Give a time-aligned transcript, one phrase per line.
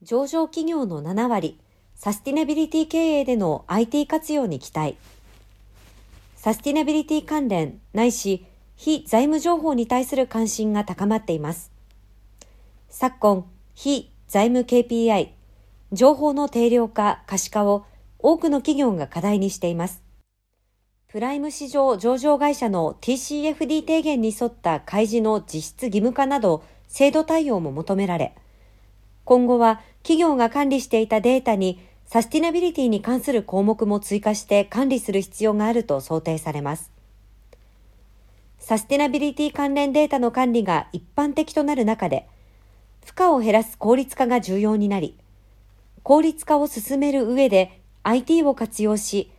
[0.00, 1.58] 上場企業の7割、
[1.96, 4.96] サスティナビリティ経営での IT 活用に期待。
[6.36, 11.72] サスティナビリティ関連ないし非財務情報に対する関心が高まっています。
[12.88, 15.30] 昨今、非財務 KPI、
[15.90, 17.84] 情報の定量化、可視化を
[18.20, 20.04] 多くの企業が課題にしています。
[21.08, 28.36] プライム市場上場会社の TCFD 提言に沿った開示の実質義務化など制度対応も求められ、
[29.28, 36.90] 今後は企業が管理していたデータにサスティナビリティに関する項目も追加して管理する必要があると想定されます。
[38.58, 42.26] サスティナビリティ関連データの管理が一般的となる中で、
[43.04, 45.18] 負荷を減らす効率化が重要になり、
[46.04, 49.30] 効率化を進める上で IT を活用し、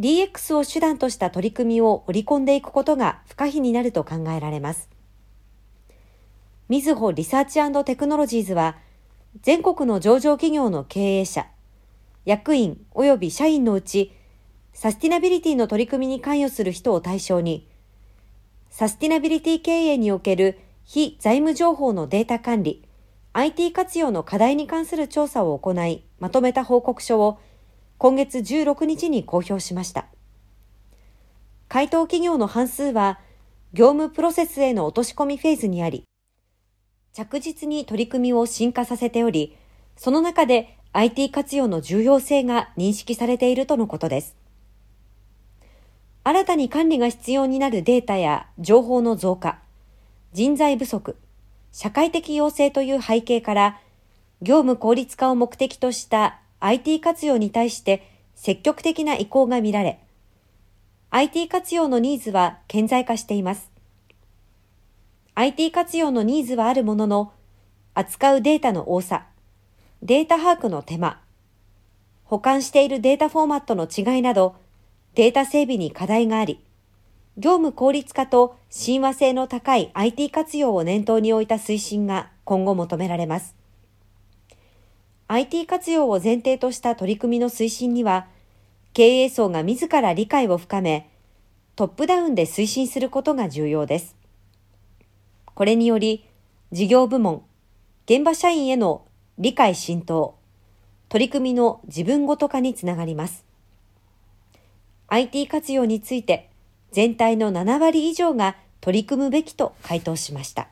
[0.00, 4.88] DX を手段とした取り組みを織り込んでいくことが不可避になると考えられます。
[6.68, 8.78] みずほリサーチテクノロジーズは、
[9.42, 11.46] 全国の上場企業の経営者、
[12.24, 14.12] 役員及び社員のうち、
[14.72, 17.68] サスティナビリティの取り組みに関与する人を対象に、
[18.70, 22.84] サスティナビリティ経営における非財務情報のデータ管理、
[23.32, 27.38] IT 活用の課題に関する調査を行い、まとめた報告書を
[27.98, 30.06] 今月16日に公表しました。
[31.68, 33.20] 回答企業の半数は、
[33.72, 36.04] 業務プロセスへの落とし込みフェーズにあり、
[37.18, 39.56] 着実に取り組みを進化させており、
[39.96, 44.36] その中で IT 活用の重要性が認識されているとのことです。
[46.22, 49.58] 新たに管理が必要になるデータや情報の増加、
[50.32, 51.16] 人材不足、
[51.72, 53.80] 社会的要請という背景から、
[54.40, 59.98] 業務効率化を目的とした IT 活用に対して積極的な意向が見られ、
[61.10, 63.77] IT 活用のニーズは顕在化しています。
[65.40, 67.32] IT 活用のニーズはあるものの、
[67.94, 69.26] 扱うデータの多さ、
[70.02, 71.20] データ把握の手間、
[72.24, 74.56] 保管しているデータフォーマットの違いなど、
[75.14, 76.58] データ整備に課題があり、
[77.36, 83.54] 業務効率化と親和性の高い IT 活用を念頭に置いた推進が今後求められます。
[85.28, 88.26] IT 活用を前提とした取り組みの推進には、
[88.92, 91.08] 経営層が自ら理解を深め、
[91.76, 94.17] トップダウンで推進することが重要です。
[95.58, 96.24] これにより、
[96.70, 97.42] 事業部門、
[98.04, 99.04] 現場社員への
[99.38, 100.36] 理解浸透、
[101.08, 103.44] 取り組みの自分ごと化につながります。
[105.08, 106.48] IT 活用について、
[106.92, 110.68] 全体の7割以上が取り組むべきと回答しました。